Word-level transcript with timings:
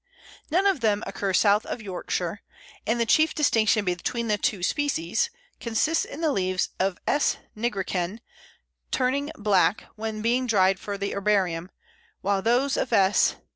None 0.49 0.65
of 0.65 0.79
them 0.79 1.03
occur 1.05 1.31
south 1.31 1.63
of 1.67 1.79
Yorkshire, 1.79 2.41
and 2.87 2.99
the 2.99 3.05
chief 3.05 3.35
distinction 3.35 3.85
between 3.85 4.29
the 4.29 4.37
two 4.39 4.63
species(?) 4.63 5.29
consists 5.59 6.05
in 6.05 6.21
the 6.21 6.31
leaves 6.31 6.69
of 6.79 6.97
S. 7.05 7.37
nigricans 7.55 8.17
turning 8.89 9.31
black 9.37 9.83
when 9.95 10.23
being 10.23 10.47
dried 10.47 10.79
for 10.79 10.97
the 10.97 11.13
herbarium, 11.13 11.69
whilst 12.23 12.45
those 12.45 12.77
of 12.77 12.89
_S. 12.89 13.35